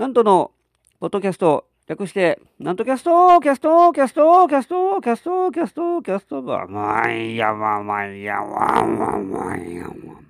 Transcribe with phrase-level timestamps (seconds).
[0.00, 0.52] 南斗の、
[0.98, 10.20] ポッドキャスト、略して、なんとキャスト、キャスト、キャスト、キャスト、キャスト、キャスト、キャスト、まあ、まあいいや、まあまあいや、まあまあまあいや、まあ。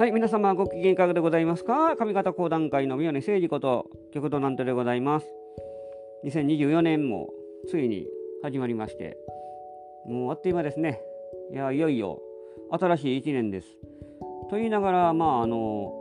[0.00, 5.26] はい、皆様ご機嫌いかがでございますか上方講談界の宮根誠司こと、旭堂南斗でございます。
[6.24, 7.28] 2024年も
[7.68, 8.06] ついに
[8.42, 9.18] 始まりまして、
[10.06, 11.02] もうあっという間ですね。
[11.52, 12.18] いや、いよいよ
[12.72, 13.66] 新しい1年です。
[14.48, 15.92] と言いながら、まあ、あの、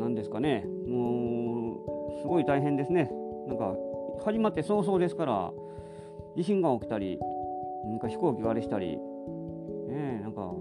[0.00, 1.74] なんですかね、も
[2.18, 3.10] う、すごい大変ですね。
[3.46, 3.74] なんか、
[4.24, 5.52] 始まって早々ですから、
[6.36, 7.18] 地震が起きたり、
[7.84, 8.98] なんか飛行機があれしたり、ね
[9.88, 10.52] え、なんか、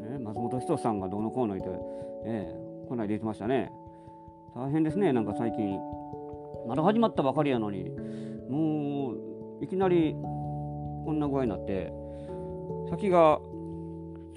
[0.00, 1.78] ね、松本人志さんがどうのこうの言って、
[2.24, 3.70] ええ、こないで言ってましたね。
[4.54, 5.78] 大変ですね、なんか最近。
[6.66, 7.90] まだ始まったばかりやのに、
[8.48, 9.12] も
[9.60, 10.14] う、いきなり
[11.04, 11.92] こんな具合になって、
[12.90, 13.40] 先が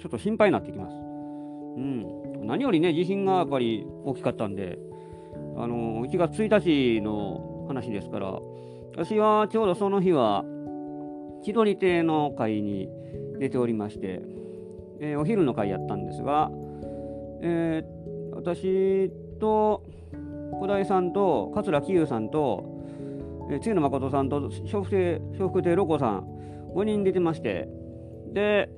[0.02, 0.92] ちょっと心配になってきます。
[0.92, 4.78] うん、何よりね、地震がやっぱり大きかったんで、
[5.56, 8.38] あの1月1日の話ですから、
[8.92, 10.44] 私はちょうどその日は、
[11.44, 12.88] 千鳥亭の会に
[13.38, 14.20] 出ておりまして、
[15.00, 16.50] えーお昼の会やったんですが、
[17.42, 18.02] えー
[18.34, 19.84] 私と
[20.52, 22.64] 小田井さんと桂喜友さんと、
[23.50, 26.26] えー、露野誠さんと笑福亭笑福亭ロコさん
[26.74, 27.68] 5人出てまして
[28.32, 28.68] で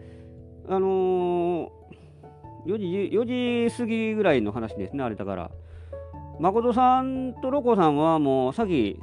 [0.69, 1.69] あのー、
[2.67, 5.51] 4, 時4時過ぎぐらいの話ですねあれだから。
[6.41, 8.99] 誠さんとロコさんはもう先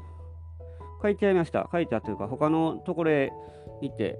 [1.01, 1.69] 帰っちゃいました。
[1.71, 3.31] 帰ったというか他のところへ
[3.81, 4.17] 行って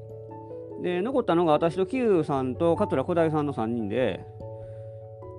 [0.81, 4.25] で残ったのが私とキューさんと桂小鯛さんの3人で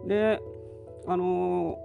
[0.07, 0.41] で
[1.07, 1.79] あの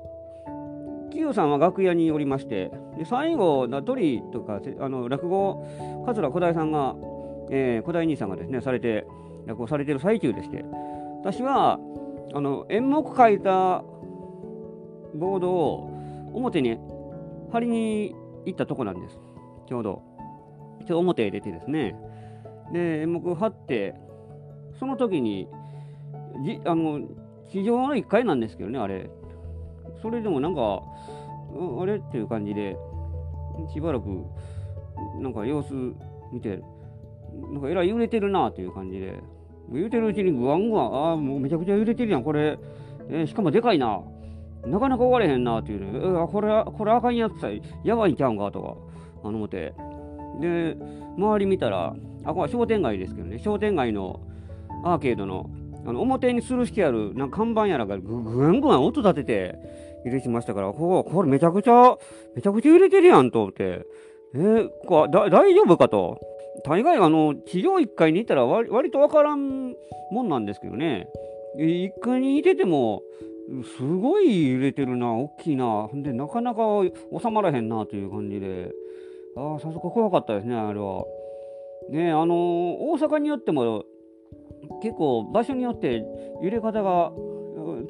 [1.09, 5.65] ー、キューさんは楽屋におりましてで最後トリとかあの落語
[6.05, 6.95] 桂小鯛さんが、
[7.49, 9.07] えー、小鯛兄さんがですねされて
[9.47, 10.63] 落語されてる最中でして
[11.21, 11.79] 私は
[12.33, 13.83] あの演目書いた
[15.15, 16.77] ボードを表に
[17.51, 18.15] 貼りに
[18.45, 19.19] 行ったとこなんです。
[19.67, 20.03] ちょうど。
[20.81, 21.95] ちょうど表へ出てですね。
[22.71, 23.95] で演目貼って
[24.79, 25.47] その時に
[26.43, 27.01] じあの
[27.49, 29.09] 地上の1階なんですけどねあれ。
[30.01, 30.83] それでもなんか
[31.81, 32.77] あれっていう感じで
[33.73, 34.05] しばらく
[35.19, 35.73] なんか様子
[36.31, 36.61] 見て
[37.51, 39.36] なんかえらい揺れてるなという感じで。
[39.71, 42.57] 揺れてるうちにぐわんぐわんああもうめちゃくちゃ揺れてるやんこれ、
[43.09, 44.01] えーしかもでかいな。
[44.65, 47.47] なかなか終われへんなっていうね、えーこれこれあかんやつさ
[47.83, 49.73] やばいんちゃうんかとかあの思って。
[50.41, 50.75] で
[51.17, 51.95] 周り見たら
[52.25, 53.39] あこれ商店街ですけどね。
[53.39, 54.19] 商店街の
[54.83, 55.49] アーケードの
[55.85, 59.55] あの表に吊るしてあるなんか看板やらがぐぐんぐん音立てて
[60.05, 61.95] 揺れてましたからこここれめちゃくちゃ
[62.35, 63.85] めちゃくちゃ揺れてるやんと思って。
[64.33, 66.19] えーこだ大丈夫かと。
[66.63, 69.75] 大概あの地上1階にいたら割割とわからん
[70.11, 71.07] もんなんですけどね。
[71.57, 73.01] 1階にいてても
[73.77, 75.89] すごい揺れてるな大きいな。
[75.93, 76.61] でなかなか
[77.21, 78.71] 収まらへんなという感じで。
[79.35, 81.05] ああさすが怖かったですねあれは。
[81.89, 82.35] ねあの
[82.89, 83.85] 大阪によっても
[84.81, 86.03] 結構場所によって
[86.41, 87.11] 揺れ方が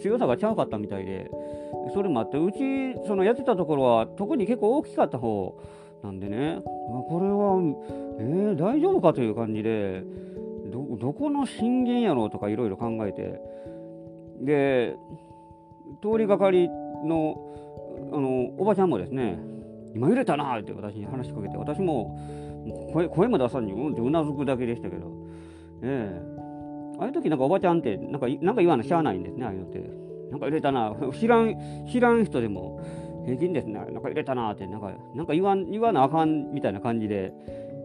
[0.01, 1.29] 強さがちゃうかったみたいで。
[1.93, 2.57] それもあってうち
[3.07, 5.57] そのやってたところは特に結構大きかった方。
[6.03, 7.61] なんでね、まあこれは、
[8.19, 10.03] えー大丈夫かという感じで
[10.71, 13.41] どこの震源やろうとかいろいろ考えて。
[14.41, 14.95] で
[16.01, 17.37] 通りがかりの
[18.11, 19.39] あのおばちゃんもですね
[19.95, 22.19] 今揺れたなって私に話しかけて私も
[22.93, 25.11] 声声も出さずにうんってうなずくだけでしたけど。
[25.81, 26.37] ええ。
[26.99, 29.79] ああいう時なんかおばちゃんってなんかなんか言わなしゃあないんですねああいうのって。
[30.31, 31.55] なんか入れたな知らん
[31.89, 32.81] 知らん人でも。
[33.27, 33.73] 平均ですね。
[33.73, 37.33] なんか入れたなってなんかなんか言わん言わなあかんみたいな感じで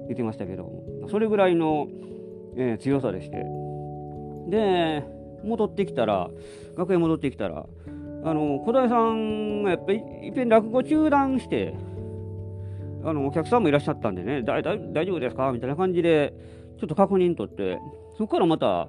[0.07, 0.71] 言ってましたけど
[1.11, 1.89] それぐらいの、
[2.57, 3.45] えー強さでして。
[4.49, 5.05] で
[5.45, 6.31] 戻ってきたら
[6.77, 7.67] 学園戻ってきたら
[8.25, 11.75] あの小田さんがやっぱりいっぺん落語中断して
[13.05, 16.33] あのお客さんもいらっしゃったんでね大丈夫ですかみたいな感じで
[16.79, 17.79] ちょっと確認取って
[18.17, 18.89] そこからまた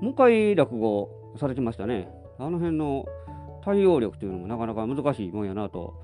[0.00, 1.08] もう一回落語
[1.38, 2.08] されてましたね。
[2.38, 3.06] あの辺の
[3.64, 5.94] 対応力というのもなかなか難しいもんやなと。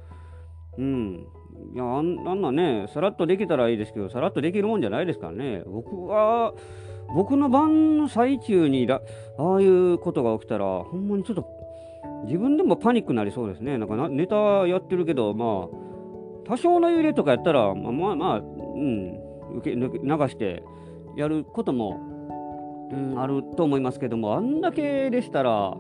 [0.78, 1.26] うん。
[1.74, 5.62] いやあんあんなねさらっとできたらいいですけどさらっとできるもんじゃないですからね。
[5.66, 6.54] 僕は
[7.14, 9.02] 僕の番の最中にら
[9.38, 11.46] ああいうことが起きたらほんまにちょっと
[12.24, 13.78] 自分でもパニックになりそうですね。
[13.78, 14.36] なんかなネタ
[14.66, 19.30] やってるけどまあ多少の揺れとかやったらまあまあ、まあ、うん。
[19.58, 19.88] 受け流
[20.28, 20.62] して
[21.16, 22.00] やることも、
[22.92, 25.76] うん、あると思いますけどもあんだけでしたら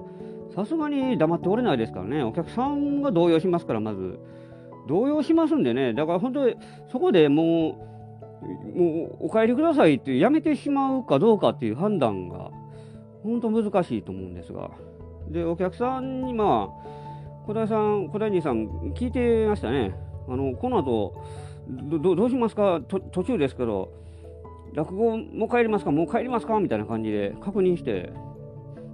[0.54, 2.22] さすがに黙っておれないですからね。
[2.22, 4.18] お客さんが動揺しますからまず。
[4.88, 5.94] 動揺しますんでね。
[5.94, 6.56] だから本当に
[6.90, 12.50] そこでもうもうお帰りくださいってやめてしまうかどうかっていう判断が
[13.22, 14.70] 本当難しいと思うんですが。
[15.28, 19.94] で、お客さんに、まあ、小田さん、小田兄さん、聞いてましたね。
[20.26, 21.14] あの、この後、
[21.68, 22.80] どどうしますか？
[22.88, 23.92] 途中ですけど、
[24.74, 25.92] 落語もう帰りますか？
[25.92, 26.58] もう帰りますか？
[26.58, 28.12] みたいな感じで確認して、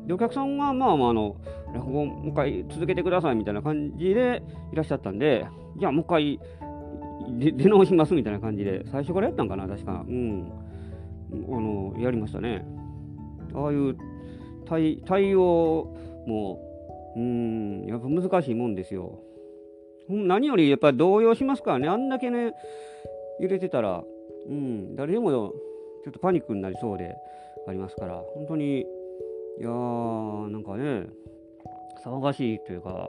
[0.06, 1.36] で、お客さんは、まあまあ、あの、
[1.74, 4.42] 落語もう一回続けてくださいみたいな感じで
[4.72, 5.46] いらっしゃったんで、
[5.78, 6.40] じゃあもう一回
[7.38, 10.04] 出直しますみたいな感じで、最初からやったんかな、確か。
[10.06, 10.50] うん。
[11.48, 12.64] あの、やりましたね。
[13.54, 13.96] ああいう
[14.66, 15.94] 対対応
[16.26, 16.60] も、
[17.16, 19.18] うん、やっぱ難しいもんですよ。
[20.08, 22.52] 何よりやっぱり動揺しますからね、あんだけね、
[23.40, 24.04] 揺れてたら、
[24.48, 25.52] うん、誰でもちょ
[26.10, 27.16] っとパニックになりそうで
[27.66, 28.86] ありますから、本当に
[29.58, 31.06] いやー、なんかね、
[32.04, 33.08] 騒がしいというか、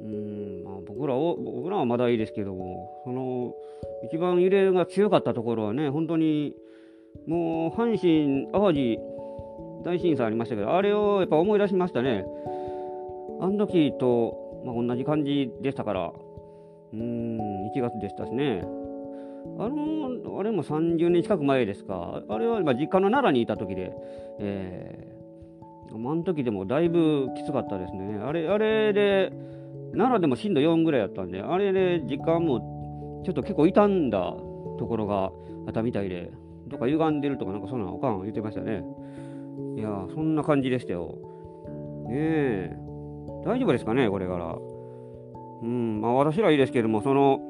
[0.00, 3.54] うんまあ、僕らを僕らはまだいいですけども、その
[4.04, 6.54] 一番揺れが強かったところはね、本当に
[7.26, 8.98] もう阪神・淡路
[9.84, 12.26] 大震災ありましたけど、あれをやっぱ思い出しましたね。
[13.40, 16.12] あの時と、まあ、同じ感じでしたから、
[16.92, 17.38] うん、
[17.74, 18.62] 1月でしたしね。
[19.58, 22.22] あの、あれも30年近く前ですか。
[22.28, 23.92] あれは実家の奈良にいた時で、
[24.38, 25.15] えー
[25.92, 28.18] あの時でもだいぶきつかったですね。
[28.18, 29.32] あれ、あれで、
[29.92, 34.18] 奈良でも震度4ぐらいやったんで、あれで時間もちょっと結構傷んだ
[34.78, 35.32] ところが
[35.66, 36.30] あったみたいで、
[36.68, 38.84] どっか歪んでるとかなんかそんなのおかん言ってましたね。
[39.76, 41.14] いやそんな感じでしたよ。
[42.08, 42.76] ねえ、
[43.44, 44.56] 大丈夫ですかね、これから。
[45.62, 47.40] うん、まあ私らいいですけども、その、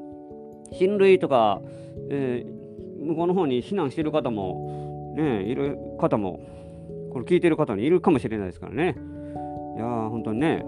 [0.71, 1.61] 親類とか、
[2.09, 6.39] えー、向こうの方に避難してる方も、ねえいる方も
[7.11, 8.95] これ聞いてる方にいるかもしれないですからね。
[9.75, 10.65] いやー、本当にね。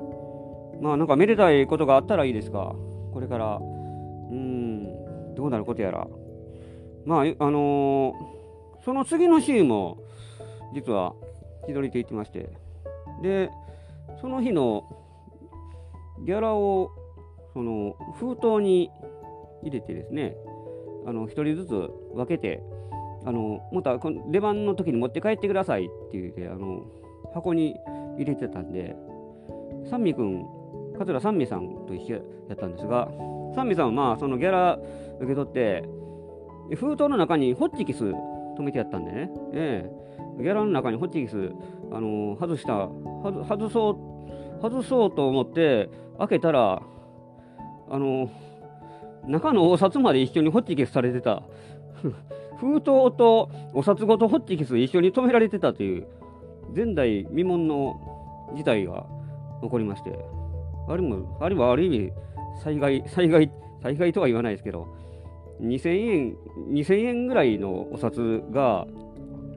[0.81, 2.74] まあなんかめでたいことがあったらいいですが、
[3.13, 6.07] これから、うん、どうなることやら。
[7.06, 9.97] まあ、あのー、その次の週も、
[10.74, 11.13] 実は、
[11.65, 12.50] 日取りて言ってまして、
[13.21, 13.50] で、
[14.21, 14.83] その日の
[16.25, 16.91] ギャラを、
[17.53, 18.91] その、封筒に
[19.63, 20.36] 入れてですね、
[21.06, 21.69] あの、一人ずつ
[22.13, 22.62] 分けて、
[23.25, 23.98] あのまた
[24.31, 26.83] 出番の時に持って帰ってくださいって言ってあの
[27.33, 27.75] 箱に
[28.18, 28.95] 入れてたんで
[29.89, 30.45] 三味君
[30.98, 32.16] 桂三味さんと一緒
[32.50, 33.10] やったんですが
[33.56, 34.80] 三味さんはまあそのギャラ
[35.19, 35.83] 受け取って
[36.75, 39.89] 封筒の中にホッチキス止めてやったんでね、え
[40.39, 41.51] え、ギャラの中にホッチキス
[41.92, 42.89] あの外した
[43.48, 43.92] 外そ
[44.60, 46.81] う外そうと思って開けたら
[47.89, 48.30] あの
[49.25, 51.44] 中のお札まで一緒にホッチキスされてた。
[52.60, 56.08] 封筒とお札ごとホッチキス一緒に止められてたという
[56.76, 58.00] 前代未聞の
[58.56, 59.06] 事態が
[59.62, 60.18] 起こりまして、
[60.88, 62.12] あれも、あれはある意味、
[62.64, 63.52] 災害、災害、
[63.82, 64.88] 災害とは言わないですけど、
[65.62, 66.36] 2000円、
[66.72, 68.88] 2000円ぐらいのお札が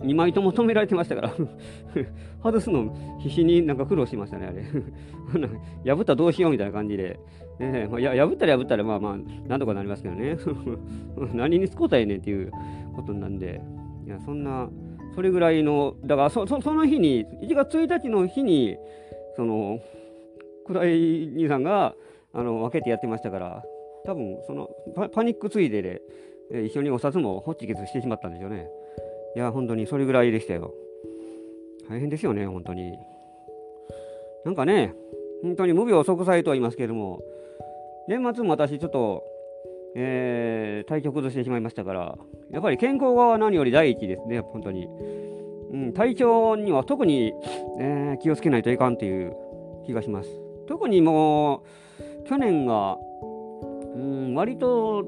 [0.02, 1.32] 2枚とも止められてましたから
[2.42, 4.64] 外すの必死になんか苦労しましたね、あれ
[5.94, 7.18] 破ったらどうしようみたいな感じで。
[7.58, 10.36] えーまあ、や破ったら破ったらまあまあ、なんとかなりますけどね。
[11.32, 12.50] 何に使うたらええねんっていう
[12.96, 13.60] ことなんで、
[14.04, 14.68] いや、そんな、
[15.14, 18.76] それぐらいの、だからそ、そその日に、1月1日の日に、
[19.36, 19.78] その、
[20.66, 21.94] 倉井兄さんが、
[22.32, 23.62] あの、分けてやってましたから、
[24.04, 26.02] 多分、そのパ、パニックついでで、
[26.66, 28.68] 一緒にお札もホッチキスしてしまったんでしょうね。
[29.34, 30.74] いや、本当にそれぐらいでしたよ。
[31.88, 32.98] 大変ですよね、本当に。
[34.44, 34.94] なんかね、
[35.42, 37.20] 本当に無病息災とは言いますけれども、
[38.08, 39.24] 年末も私ちょっと、
[39.94, 42.18] えー、体調崩してしまいましたから、
[42.50, 44.88] やっぱり健康が何より第一ですね、本当に。
[45.72, 47.32] うん、体調には特に、
[47.80, 49.34] えー、気をつけないといかんという
[49.86, 50.28] 気がします。
[50.66, 51.62] 特にも
[52.24, 52.98] う、去年が、
[53.94, 55.04] うん、割と、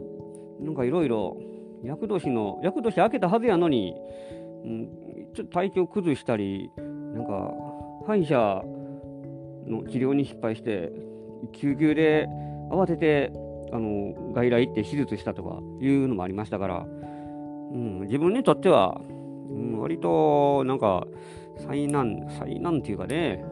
[0.60, 1.36] なんかいろいろ、
[1.84, 3.94] 厄年の、厄年明けたはずやのに、
[4.64, 4.88] うん、
[5.34, 7.52] ちょっと体調崩したり、なんか、
[8.06, 8.62] 歯医者
[9.66, 10.92] の治療に失敗して、
[11.52, 12.26] 救急で
[12.70, 13.32] 慌てて
[13.72, 21.06] あの外来行って手術したとかいうのもありましたから、うん、自分にとっては、うん、割となんか
[21.66, 23.44] 災難、災難っていうかね、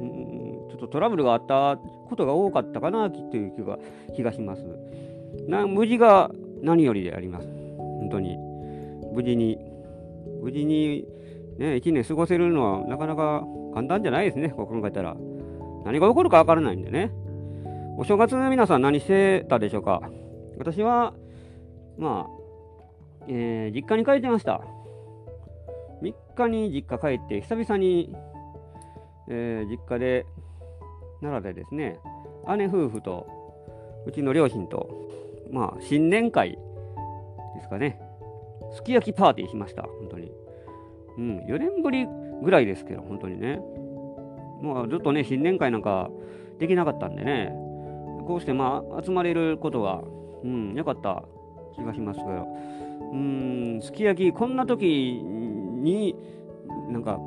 [0.00, 3.78] うん、ちょっとトラブルがあったことが多かったかなっていう気が
[4.14, 4.62] 気がします。
[5.46, 6.30] な無事が
[6.62, 7.59] 何よりであります。
[8.10, 8.36] 本当に。
[9.12, 9.58] 無事に、
[10.42, 11.06] 無事に
[11.58, 15.16] ね、1年過ごせるのはなかなか簡単じゃないですね、こう考えたら。
[15.84, 17.12] 何が起こるかわからないんでね。
[17.96, 20.02] お正月の皆さん何してたでしょうか
[20.58, 21.14] 私は、
[21.98, 24.62] まあ、えー、実家に帰ってました。
[26.02, 28.12] 3日に実家帰って、久々に、
[29.28, 30.26] えー、実家で、
[31.20, 32.00] 奈良でですね、
[32.56, 33.26] 姉夫婦と、
[34.06, 34.88] うちの両親と、
[35.52, 36.58] まあ、新年会
[37.60, 38.00] ですかね、
[38.72, 40.32] すき焼きパーティーしました、本当に。
[41.18, 42.06] うん、4年ぶり
[42.42, 43.60] ぐらいですけど、本当にね。
[44.62, 46.10] まあ、ずっとね、新年会なんか
[46.58, 47.52] できなかったんでね、
[48.26, 50.02] こうしてまあ、集まれることが、
[50.42, 51.24] うん、よかった
[51.74, 52.46] 気がしますけど、
[53.12, 54.86] うん、すき焼き、こんな時
[55.22, 56.14] に、
[56.90, 57.18] なんか、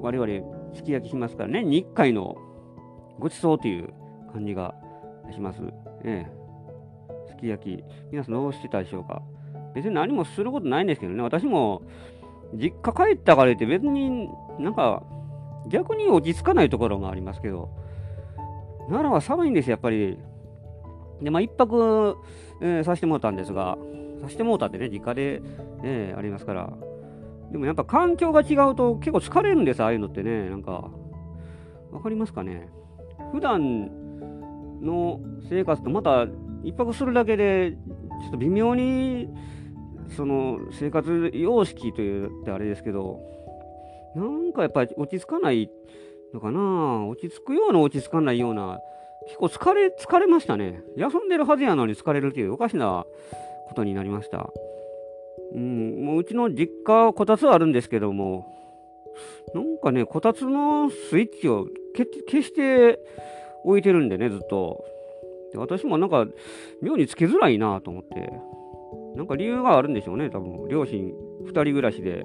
[0.00, 2.36] 我々、すき焼きしますからね、日回の
[3.18, 3.88] ごちそうという
[4.32, 4.74] 感じが
[5.32, 5.62] します。
[6.04, 6.36] ええ。
[7.28, 9.22] すき焼き、皆さんどうしてたでしょうか。
[9.76, 11.82] 別に何もすることないんですけどね、私も
[12.54, 15.02] 実家帰ったからって別になんか
[15.68, 17.68] 逆に落ち着かないところがありますけど、
[18.88, 20.18] 奈良は寒いんです、やっぱり。
[21.20, 22.16] で、まあ、一泊、
[22.62, 23.76] えー、させてもらったんですが、
[24.22, 25.42] させてもらったってね、実家で、
[25.82, 26.72] え、ありますから。
[27.50, 30.48] でもやっぱ環境が違うと結構疲れるんです、ああいうのってね。
[30.48, 30.90] なんか、
[31.92, 32.68] わかりますかね。
[33.32, 33.90] 普段
[34.80, 36.26] の生活とまた
[36.64, 39.28] 一泊するだけで、ちょっと微妙に、
[40.14, 43.20] その生活様式というってあれですけど、
[44.14, 45.70] なんかやっぱり落ち着かない
[46.32, 47.06] のかな？
[47.06, 48.78] 落ち着くような落ち着かないような、
[49.26, 50.80] 結構疲れ、疲れましたね。
[50.96, 53.04] 休んでるはずやのに疲れるというおかしな
[53.68, 54.50] ことになりました。
[55.52, 58.52] うん、もううちの実家、こたつはあるんですけども、
[59.54, 61.66] なんかね、こたつのスイッチを
[62.28, 62.98] 消して
[63.64, 64.84] 置いてるんでね、ずっと。
[65.52, 66.26] で私もなんか、
[66.82, 68.32] 妙につけづらいなと思って。
[69.16, 70.68] なんか理由があるんでしょうね、多分。
[70.68, 71.12] 両親
[71.44, 72.24] 2人暮らしで。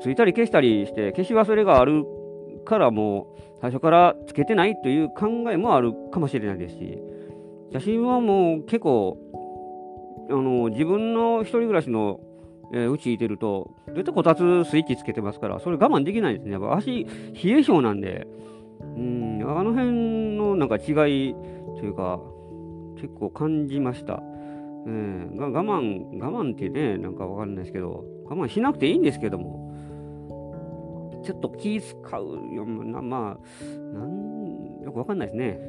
[0.00, 2.06] ついたり消したりして消し忘れがある
[2.64, 6.98] からもう最初からつけてないという考えもあるかもしれないですし
[7.72, 9.18] 写真はもう結構
[10.30, 12.20] あの自分の一人暮らしの
[12.72, 16.52] えー、うちいてると、絶対こたつスイッチつけてますから、それ我慢できないですね。
[16.52, 18.28] やっぱ足、冷え性なんで、
[18.96, 21.34] うん、あの辺のなんか違い
[21.80, 22.20] というか、
[22.94, 24.22] 結構感じました。
[24.86, 29.70] えー、我慢、我慢ってね、なんかわかんないですけど、我慢しなくていいんですけども、
[31.24, 35.60] ちょっと気使うよ、なまあ、なんよくわかんないですね。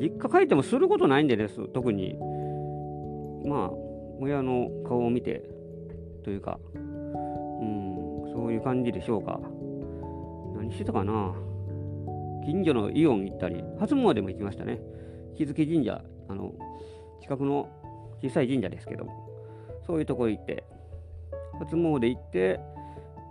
[0.00, 2.16] 実家帰ってもすることないんでです、特に。
[3.44, 3.70] まあ、
[4.20, 5.42] 親の顔を見て、
[6.24, 9.40] というか、うん、そういう感じでしょうか。
[10.56, 11.34] 何してたかな
[12.44, 14.80] 近所のイオン行ったり、初詣も行きましたね。
[15.34, 16.54] 日付神社、あの、
[17.20, 17.68] 近くの
[18.22, 19.28] 小さい神社ですけども、
[19.86, 20.64] そういうとこ行って、
[21.58, 22.60] 初詣行って、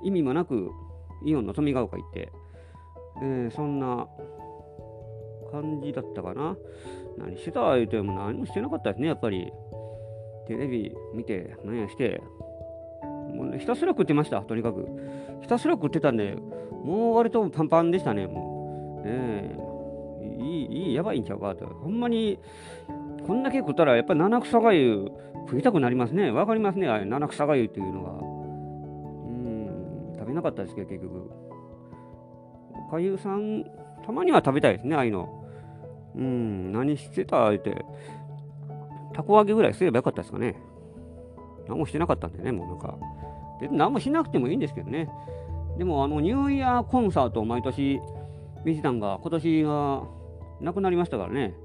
[0.04, 0.72] 意味もなく
[1.26, 2.32] イオンの富ヶ丘行って、
[3.22, 4.08] えー、そんな
[5.52, 6.56] 感じだったかな。
[7.18, 7.76] 何してた？
[7.76, 9.52] 言うても何もしてなかったですね、やっぱり。
[10.48, 12.22] テレビ見て、何やして、
[13.02, 14.88] もうね、ひたすら食ってました、とにかく。
[15.42, 16.38] ひたすら食ってたんで、
[16.86, 19.08] もう割とパンパンでしたね、もう。
[19.10, 19.58] え、
[20.40, 21.66] いい、いい、やばいんちゃうかと。
[21.66, 22.40] ほんまに、
[23.28, 25.12] こんだけ食ったら、やっぱり七草がゆ
[25.48, 26.32] 食いたくなりますね。
[26.32, 28.12] わかりますね、あれ、七草がゆっていうのが。
[28.12, 28.14] う
[29.34, 31.30] ん食べなかったですけど、結局。
[32.88, 33.66] おかゆさん、
[34.06, 35.44] たまには食べたいですね、ああいうの。
[36.16, 37.86] うん、何してたって、
[39.14, 40.56] たこ揚げぐらいすればよかったですかね。
[41.68, 42.98] 何もしてなかったんでね、もうなんか。
[43.60, 45.10] で何もしなくてもいいんですけどね。
[45.78, 48.00] でも、あの、ニューイヤーコンサートを毎年
[48.64, 50.04] 見てたんが、今年が
[50.62, 51.56] なくなりましたからね。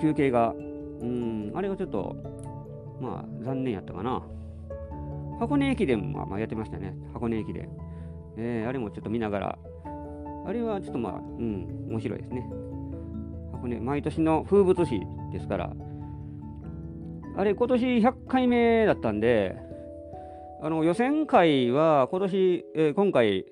[0.00, 0.54] 休憩が。
[1.00, 2.16] うん、あれがちょっと、
[3.00, 4.22] まあ、残念やったかな。
[5.38, 6.94] 箱根駅伝もまあやってましたね。
[7.12, 7.68] 箱根駅伝。
[8.36, 9.58] えー、あれもちょっと見ながら、
[10.46, 12.48] あれはちょっとまあ、うん、面白いですね。
[13.52, 15.00] 箱根、毎年の風物詩
[15.32, 15.72] ですから、
[17.36, 19.56] あれ、今年100回目だったんで、
[20.60, 23.46] あの予選会は今年、えー、今回、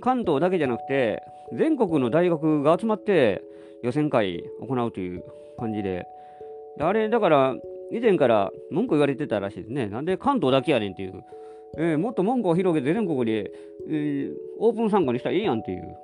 [0.00, 1.22] 関東だけじゃなくて、
[1.56, 3.42] 全国の大学が集まって
[3.82, 5.24] 予選会行うという
[5.58, 6.06] 感じで、
[6.80, 7.56] あれ、だから、
[7.90, 9.86] 以前から文句言われてたらしいですね。
[9.86, 11.24] なんで関東だけやねんっていう。
[11.76, 13.52] えー、もっと文句を広げて全国で、
[13.88, 15.96] えー、オープン参加にしたらいいやんっていう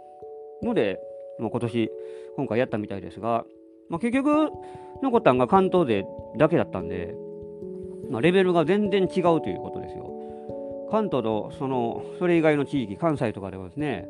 [0.63, 1.01] ので、
[1.39, 1.91] まあ、今年、
[2.37, 3.45] 今回やったみたいですが、
[3.89, 4.51] まあ、結局、
[5.03, 6.07] 残ったんが関東で
[6.39, 7.15] だけだったんで、
[8.11, 10.11] まあ、レベルが全然違うということですよ。
[10.91, 14.07] 関東とそのそれ以外の地域、関西とかではですね、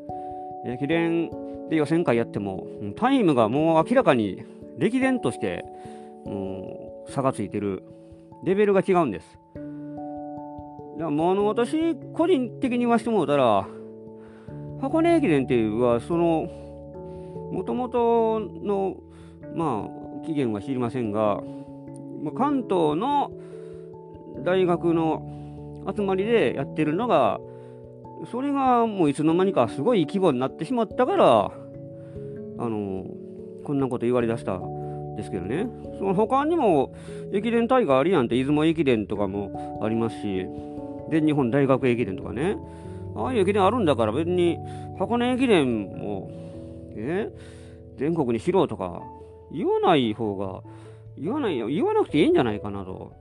[0.67, 1.31] 駅伝
[1.71, 2.67] で予選会やっても、
[2.97, 4.43] タイムがもう明らかに
[4.77, 5.65] 歴伝として、
[7.09, 7.83] 差がついてる
[8.45, 9.39] レベルが違うんです。
[9.55, 13.69] だからもうあの私、個人的に言わせてもらったら、
[14.81, 16.47] 箱根駅伝っていうのは、その、
[17.53, 18.97] もともとの、
[19.55, 19.89] ま
[20.23, 21.43] あ、期限は知りませんが、
[22.37, 23.31] 関東の
[24.45, 27.41] 大学の集まりでやってるのが、
[28.31, 33.05] それがもういつの間にかすごい規模になってしまったから、あの、
[33.65, 34.61] こんなこと言われだした
[35.17, 35.67] ですけどね、
[35.99, 36.93] その他にも
[37.33, 40.47] 駅伝大会ありやんって、出雲駅伝とかもありますし、
[41.11, 42.57] 全日本大学駅伝とかね、
[43.17, 44.59] ああいう駅伝あるんだから別に
[44.99, 46.31] 箱根駅伝も、
[46.97, 47.31] え
[47.97, 49.03] 全国にしろとか
[49.53, 50.63] 言わない方が、
[51.17, 53.13] 言わないよ、言わなくていいんじゃないかなと。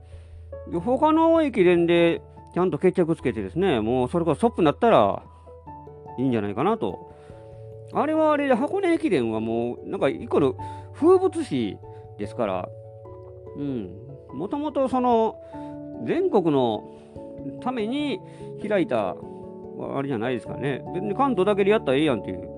[0.80, 2.22] 他の駅伝で
[2.54, 5.22] ちゃんと決着つけてですね、もうそれこそトップになったら
[6.18, 7.12] いいんじゃないかなと。
[7.92, 10.56] あれはあれで箱根駅伝はもう、なんかイコール
[10.94, 11.76] 風物詩
[12.18, 12.68] ですから、
[13.56, 13.90] うん、
[14.32, 15.36] もともとその
[16.06, 16.90] 全国の
[17.62, 18.20] ために
[18.66, 19.10] 開いた
[19.96, 20.84] あれじゃないですかね。
[20.94, 22.48] 別に関東だけでやったらええやんっていう。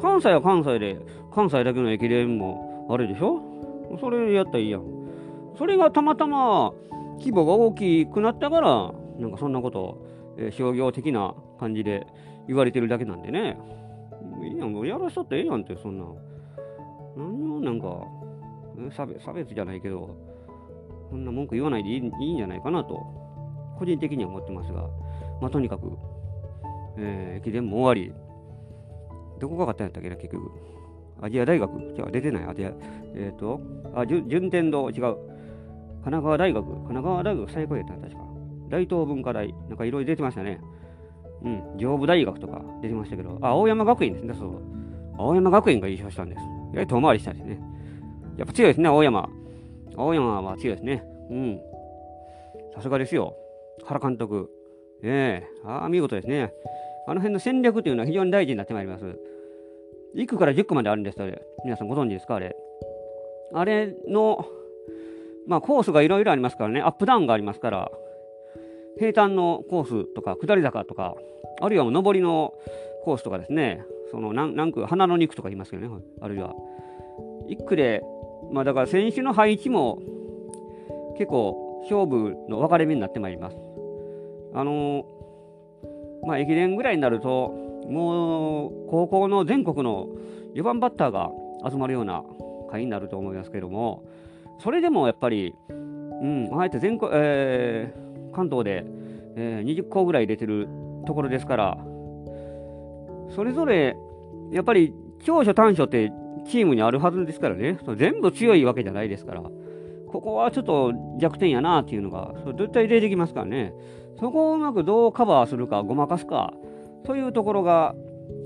[0.00, 0.98] 関西は関西で、
[1.32, 3.40] 関西だけの駅伝もあれでしょ？
[4.00, 4.82] それでやったらいいやん。
[5.56, 6.72] それがたまたま
[7.18, 10.04] 規模が大きくなったから、なんかそんなこと、
[10.36, 12.06] えー、商業的な感じで
[12.48, 13.56] 言われてるだけなんでね。
[14.42, 16.04] いいやん、やらしとってええやんって、そんな。
[17.16, 18.06] 何をなんか、
[18.90, 20.16] 差別差別じゃないけど、
[21.10, 23.00] そんな文句言わないでいいいいんじゃないかなと、
[23.78, 24.88] 個人的には思ってますが、
[25.40, 25.92] まあ、とにかく、
[26.98, 28.14] えー、駅伝も終わり、
[29.40, 30.50] どこが勝ったんやったっけな、結局。
[31.20, 31.94] アジア大学？
[31.94, 32.72] じゃ出てないアジア、
[33.14, 33.60] えっ、ー、と、
[33.94, 35.16] あ、順天堂、違う。
[36.04, 38.18] 神奈川大学、神奈川大学最高やったん確か。
[38.68, 40.60] 大東文化大、なんかいろいろ出てましたね。
[41.42, 44.60] うん、上武大学とか出てましたけど、あ、青山学院ですね、そう。
[45.16, 46.42] 青山学院が優勝したんです。
[46.74, 47.60] やはり遠回りしたんですね。
[48.36, 49.28] やっぱ強いですね、青山。
[49.96, 51.04] 青山は強いですね。
[51.30, 51.60] うん。
[52.74, 53.34] さすがですよ。
[53.84, 54.50] 原監督。
[55.02, 56.52] ええ、ああ、見事ですね。
[57.06, 59.04] あの辺の戦略というのは非常に大事になってまいります。
[60.16, 61.42] 1区から10区まであるんです、あれ。
[61.64, 62.56] 皆さんご存知ですか、あれ。
[63.52, 64.46] あれの、
[65.46, 67.92] まあ、コースがいろいろありますからね、アップダウンがありますから、
[68.98, 71.14] 平坦のコースとか、下り坂とか、
[71.60, 72.54] あるいは上りの
[73.04, 76.54] コースとかですね、その何何区、花の2区とか言いますけどね、あるいは。
[77.48, 78.00] 1区で、
[78.52, 79.98] まあだから選手の配置も
[81.18, 83.56] 結構勝負の分かれ目になってまいります。
[84.54, 85.04] あの
[86.24, 87.48] まあ、駅伝ぐらいになると、
[87.90, 90.06] もう高校の全国の
[90.54, 91.32] 4番バッターが
[91.68, 92.22] 集まるような
[92.70, 94.04] 会になると思いますけども、
[94.60, 98.84] それでもやっぱり、うん、あえて全国、えー、関東で、
[99.34, 100.68] えー、20校ぐらい出てる
[101.04, 101.78] ところですから、
[103.34, 103.96] それぞれ、
[104.50, 104.92] やっぱり
[105.24, 106.12] 長所短所って
[106.46, 113.74] チームにあるはずですからね、そ全部強いわけじゃないですから、ここはちょっと弱点やなっていうのが、絶対出てきますからね。
[114.20, 116.52] そこをうまくどうカバーするか、ごまかすか、
[117.06, 117.94] そういうところが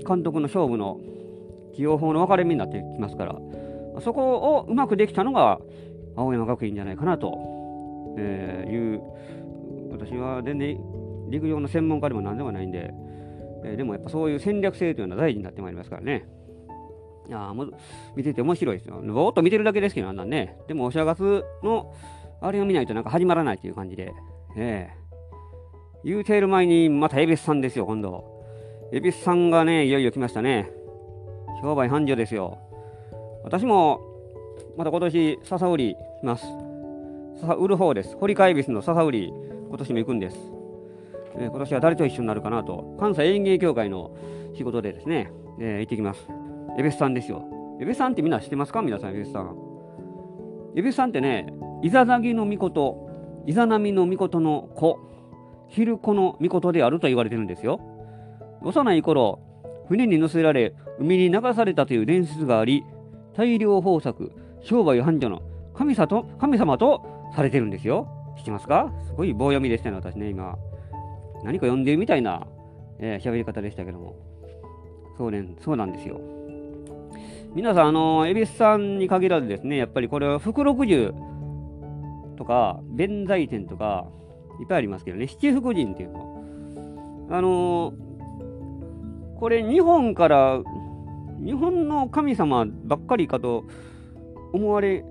[0.07, 0.99] 監督の勝負の
[1.73, 3.35] 起用法の分かれ目になってきますから、
[4.01, 5.59] そこをうまくできたのが
[6.15, 7.37] 青山学院じゃないかなと、
[8.17, 9.01] えー、いう、
[9.91, 10.79] 私は全然
[11.29, 12.93] 陸上の専門家でも何でもないんで、
[13.63, 16.27] えー、でもやっぱそういう戦略性というのは大事になってまいりますからね。
[17.27, 17.73] いやもう
[18.15, 18.95] 見てて面白いですよ。
[19.01, 20.57] ぼーっと見てるだけですけど、あんなんね。
[20.67, 21.93] でもお正月の
[22.41, 24.13] あれを見ないとなんか始まらないという感じで、
[24.57, 24.99] ええ
[26.03, 28.23] 言うている前に、また恵比寿さんですよ、今度。
[28.93, 30.71] 恵比寿さんがね、いよいよ来ましたね。
[31.61, 32.57] 商売繁盛ですよ。
[33.43, 33.99] 私も、
[34.77, 36.45] また今年、笹売りします。
[37.41, 38.15] 笹売る方です。
[38.17, 39.33] 堀川恵比寿の笹売り、
[39.67, 40.37] 今年も行くんです。
[41.37, 44.15] え、今年は誰と一緒になるかなと、関西園芸協会の
[44.55, 46.27] 仕事でですね、えー、行ってきます。
[46.77, 47.43] 恵比寿さんですよ。
[47.79, 48.81] 恵比寿さんってみんな知ってますか？
[48.81, 49.55] 皆さん、恵比寿さん。
[50.75, 53.09] 恵比寿さんってね、イザザギの御事、
[53.45, 54.99] イザナミの御事の子、
[55.67, 57.79] 昼子の御事であると言われてるんですよ。
[58.61, 59.39] 幼い頃、
[59.87, 62.83] 船に乗せられ、海に流されたという伝説があり、
[63.33, 65.41] 大量豊作、商売繁盛の
[65.73, 68.07] 神と神様とされてるんですよ。
[68.37, 68.91] 知ってますか？
[69.07, 70.57] すごい棒読みでしたね、私ね、今。
[71.43, 72.47] 何か読んでるみたいな
[72.99, 74.15] 喋、えー、り方でしたけども。
[75.17, 76.21] そうね、そうなんですよ。
[77.53, 81.13] 皆さん、あの、恵比寿さんに限らずですね、やっぱりこれは福六十
[82.37, 84.07] とか、弁財天とか、
[84.61, 87.27] いっぱいありますけどね、七福神っていうの。
[87.31, 87.93] あの、
[89.39, 90.61] これ日本から、
[91.43, 93.65] 日本の神様ばっかりかと
[94.53, 95.03] 思われ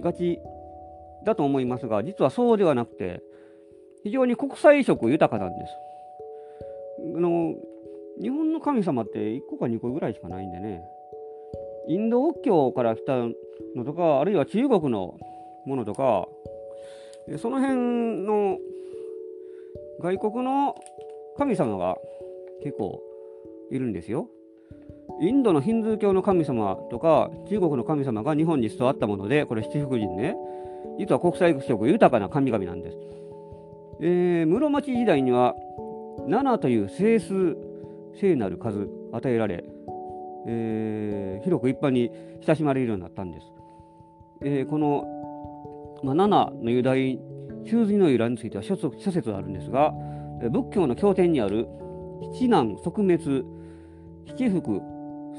[0.00, 0.38] がち
[1.24, 3.22] だと思いますが、実はそうではなくて、
[4.02, 5.72] 非常に国際色豊かなんです。
[7.16, 7.54] あの
[8.20, 10.82] 日本の神様って1個か2個ぐらいしかないんでね、
[11.88, 13.16] インド仏教から来た
[13.74, 15.18] のとか、あるいは中国の
[15.66, 16.28] ものとか、
[17.38, 18.58] その辺の
[20.00, 20.74] 外国の
[21.38, 21.96] 神様が
[22.62, 23.00] 結構
[23.70, 24.28] いるんですよ。
[25.20, 30.36] インドのヒンズー教の神様とか中国の神様が日本に伝わったもので、これ七福神ね、
[30.98, 32.96] 実は国際色豊かな神々なんです。
[34.04, 35.54] えー、室町時代には
[36.28, 37.56] 7という整数
[38.20, 39.64] 聖なる数与えられ、
[40.48, 42.10] えー、広く一般に
[42.44, 43.46] 親しまれるようになったんです。
[44.44, 45.04] えー、この、
[46.02, 47.20] まあ、7の由来、
[47.64, 49.92] 中髄の由来については諸説あるんですが、
[50.50, 51.68] 仏教の経典にある
[52.32, 53.44] 七難即滅
[54.26, 54.80] 七福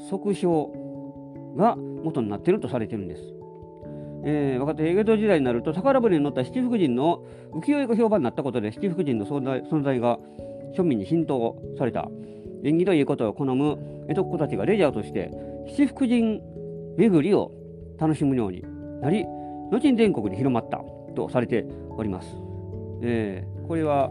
[0.08, 0.46] 即傷
[1.54, 3.22] が元になっているとされているんです。
[4.26, 10.18] えー、若手江戸時代になると宝船に乗った七福神の浮世絵が評判になったことで七福神の存在存在が
[10.76, 12.08] 庶民に浸透された
[12.64, 15.30] 縁起ということを好む江戸っ子たちがレジャーとして
[15.68, 16.40] 七福神
[16.96, 17.52] 巡りを
[17.98, 18.64] 楽しむように
[19.02, 19.24] なり
[19.70, 20.80] 後に全国に広まった
[21.14, 22.28] とされております。
[23.02, 24.10] えー、これは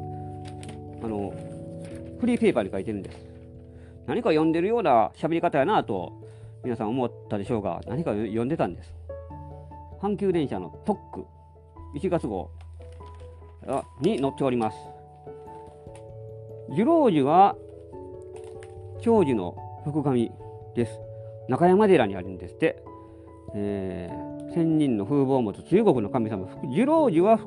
[1.03, 1.33] あの
[2.19, 3.17] フリーペーパーに書いてるんです。
[4.05, 6.13] 何か読んでるような喋り方やなと
[6.63, 8.93] 皆さん思ったでしょうが何か読んでたんです。
[10.03, 11.25] 阪急電車の特区
[11.95, 12.51] 1月号
[14.01, 14.77] に載っております。
[16.75, 17.55] 寿老樹は
[19.01, 20.29] 長寿の福神
[20.75, 20.99] です。
[21.47, 22.83] 中山寺にあるんですって。
[23.55, 26.49] えー、仙人の風貌を持つ中国の神様。
[26.75, 27.39] 寿老樹は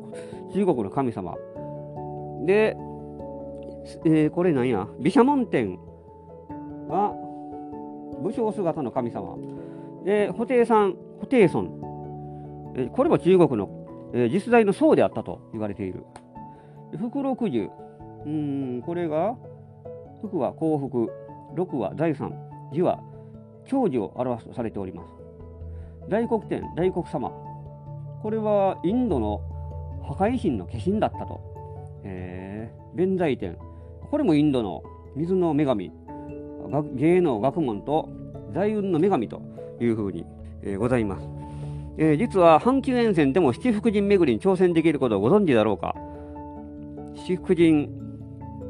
[0.55, 1.35] 中国の神様。
[2.47, 2.75] で、
[4.07, 5.79] えー、これなんや、毘沙門天
[6.89, 7.13] は
[8.23, 9.37] 武将姿の神様。
[10.07, 11.86] で、布袋さん、布袋孫。
[12.93, 13.69] これも中国の、
[14.31, 16.05] 実在の僧であったと言われている。
[16.99, 17.69] 福六十。
[18.27, 19.37] うん、これが、
[20.21, 21.11] 福は幸福、
[21.55, 22.35] 六は財産、
[22.73, 23.01] 字は
[23.67, 25.09] 長寿を表すとされております。
[26.09, 27.31] 大黒天、大黒様。
[28.23, 29.41] これはインドの
[30.03, 31.41] 破壊神の化身だったと。
[32.05, 33.57] えー、弁財天。
[34.11, 34.83] これもインドの
[35.15, 35.93] 水の女神。
[36.95, 38.09] 芸能学問と
[38.53, 39.41] 財運の女神と
[39.81, 40.27] いうふうに、
[40.63, 41.29] えー、ございます。
[41.99, 45.95] えー、実は阪急沿線でも七福神巡りに挑戦できることをご存知だろうか。
[47.17, 47.89] 七福神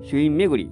[0.03, 0.71] 朱印巡り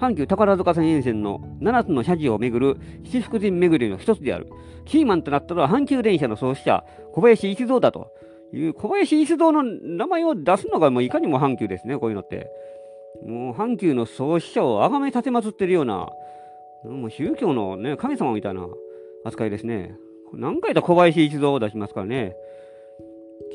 [0.00, 4.48] 阪急宝塚線沿線の7つの車事をめぐる七福神巡りの一つである。
[4.86, 8.10] キーマンとなったのは阪急電車の創始者、小林一蔵だと
[8.54, 12.50] いう、小林一蔵の名前を出すのがもういかにも阪急ですね、こういうのって。
[13.26, 16.08] もう阪急の創始者を崇め立てまつってるような、
[16.84, 18.66] もう宗教のね、神様みたいな
[19.24, 19.94] 扱いですね。
[20.34, 22.36] 何回と小林一蔵を出しますからね。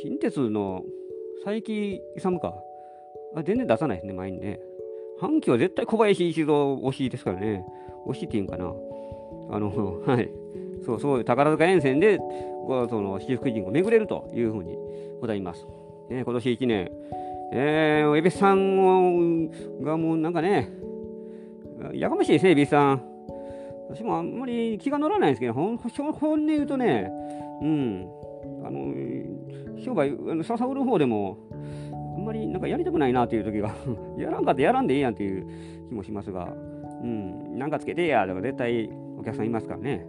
[0.01, 0.83] 近鉄の
[1.43, 1.71] 佐伯
[2.17, 2.53] 勇か。
[3.35, 4.59] あ全然出さないですね、前にね。
[5.19, 7.65] 阪急は絶対小林一三推しですからね。
[8.07, 8.73] 推しっていうんかな。
[9.49, 10.29] あの、 はい。
[10.85, 14.77] そうそう、宝塚沿線で、その、七福神を巡れるというふうに
[15.19, 15.65] ございます。
[16.09, 16.91] ね、今年1年、
[17.51, 19.49] えー、エビさん
[19.81, 20.69] がもうなんかね、
[21.93, 23.14] やかましいですね、エビさん。
[23.89, 27.11] 私もあんまり気が乗らないんですけど、本音言うとね、
[27.61, 28.07] うん、
[28.65, 28.93] あの、
[29.83, 31.37] 商売、あの笹売る方でも、
[32.15, 33.75] あんまりなんかやりたくないなっていう時が
[34.17, 35.45] やらんかってやらんでいいやんっていう
[35.89, 36.53] 気もしますが、
[37.03, 40.05] うん、なんかつけてやとか絶対お客さんいますからね。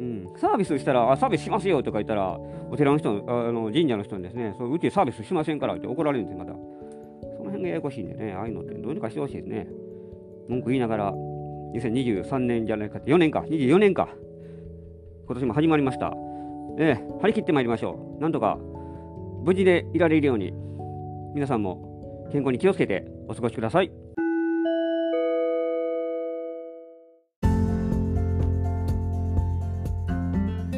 [0.00, 2.38] うん、サービスしたらあ、サービスしますよとか言ったら、
[2.70, 6.52] お寺の人あの神社の人にですね、そううちサービスしませんからって怒られるんですよ、また。
[7.36, 9.68] その辺がややこしいんでね、ああいうのってどうにかしてほしいですね。
[10.48, 11.14] 文句言いながら、
[11.74, 14.08] 2023年じゃないかって、4年か、24年か、
[15.26, 16.12] 今年も始まりました。
[16.78, 18.22] ええ、張り切ってまいりましょう。
[18.22, 18.58] なんとか、
[19.44, 20.52] 無事でいられるように、
[21.34, 24.03] 皆さんも健康に気をつけてお過ごしください。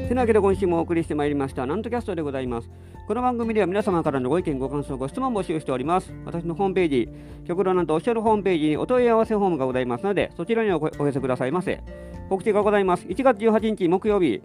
[0.06, 2.70] せなわけで今週もお送りしてまいりましたなんとキャストでございます。
[3.08, 6.14] この番組では皆様からのご意見ご感想ご質問を募集しております。
[6.24, 7.08] 私のホームページ
[7.44, 11.82] 極論なんとおっしゃるホームページにお問い合わせフォームがございますのでそちらにお寄せくださいませ。
[12.28, 13.04] 告知がございます。
[13.06, 14.42] 1月18日木曜日、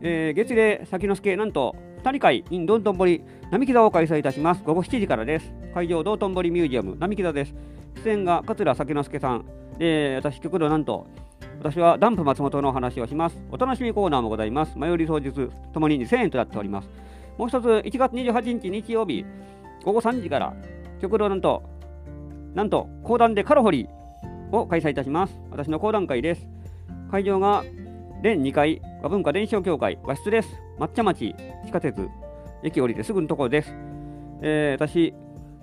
[0.00, 4.64] えー、月齢先之助なんと2人会 in どんどん堀並木座を開催いたします。
[4.64, 5.54] 午後7時からです。
[5.72, 7.54] 会場、道頓堀ミュージアム、並木座です。
[8.02, 9.44] 出演が桂酒之助さん、
[9.78, 11.06] えー、私、極度なんと、
[11.60, 13.38] 私はダンプ松本のお話をします。
[13.52, 14.76] お楽しみコーナーもございます。
[14.76, 15.30] 前売り当日、
[15.72, 16.88] ともに2000円となっております。
[17.38, 19.24] もう一つ、1月28日日曜日、
[19.84, 20.52] 午後3時から、
[21.00, 21.62] 極度なんと、
[22.54, 23.88] なんと、講談でカロホリ
[24.50, 25.38] を開催いたします。
[25.52, 26.48] 私の講談会です。
[27.12, 27.62] 会場が、
[28.22, 30.48] 連2階、和文化伝承協会和室です。
[30.80, 32.08] 抹茶町、地下鉄、
[32.66, 33.72] 駅降りてすぐのところです。
[34.42, 35.14] えー、私、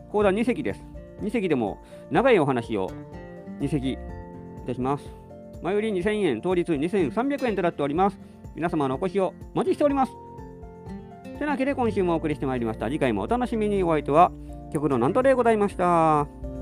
[0.09, 0.85] 講談2席です。
[1.21, 2.89] 2席でも長いお話を
[3.59, 3.97] 2席い
[4.65, 5.03] たします。
[5.61, 8.19] 前売り2000円、当日2300円となっております。
[8.55, 10.11] 皆様のお越しをお待ちしております。
[11.37, 12.87] てなわけで今週もお送りしてまいりました。
[12.87, 14.31] 次回もお楽しみにお相手は、
[14.71, 16.52] 極のなんとでございました。